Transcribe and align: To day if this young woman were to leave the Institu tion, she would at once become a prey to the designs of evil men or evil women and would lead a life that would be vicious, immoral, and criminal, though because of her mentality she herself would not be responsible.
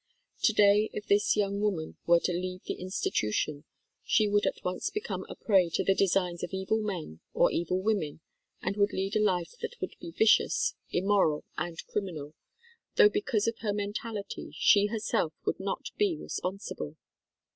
To 0.45 0.51
day 0.53 0.89
if 0.93 1.05
this 1.05 1.37
young 1.37 1.59
woman 1.61 1.95
were 2.07 2.19
to 2.21 2.31
leave 2.33 2.63
the 2.63 2.75
Institu 2.75 3.31
tion, 3.31 3.65
she 4.03 4.27
would 4.27 4.47
at 4.47 4.63
once 4.65 4.89
become 4.89 5.27
a 5.29 5.35
prey 5.35 5.69
to 5.75 5.83
the 5.83 5.93
designs 5.93 6.41
of 6.43 6.49
evil 6.55 6.81
men 6.81 7.19
or 7.35 7.51
evil 7.51 7.79
women 7.83 8.19
and 8.63 8.77
would 8.77 8.93
lead 8.93 9.15
a 9.15 9.21
life 9.21 9.51
that 9.61 9.75
would 9.79 9.93
be 9.99 10.09
vicious, 10.09 10.73
immoral, 10.91 11.45
and 11.55 11.85
criminal, 11.85 12.33
though 12.95 13.09
because 13.09 13.45
of 13.47 13.59
her 13.59 13.73
mentality 13.73 14.55
she 14.57 14.87
herself 14.87 15.33
would 15.45 15.59
not 15.59 15.89
be 15.99 16.17
responsible. 16.17 16.97